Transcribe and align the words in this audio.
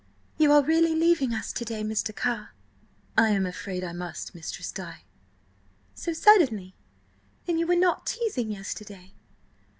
"You 0.39 0.51
are 0.51 0.63
really 0.63 0.95
leaving 0.95 1.31
us 1.31 1.53
to 1.53 1.63
day, 1.63 1.83
Mr. 1.83 2.11
Carr?" 2.15 2.55
"I 3.15 3.29
am 3.29 3.45
afraid 3.45 3.83
I 3.83 3.93
must, 3.93 4.33
Mistress 4.33 4.71
Di." 4.71 5.03
"So 5.93 6.11
suddenly? 6.11 6.73
Then 7.45 7.59
you 7.59 7.67
were 7.67 7.75
not 7.75 8.07
teasing 8.07 8.49
yesterday?" 8.51 9.13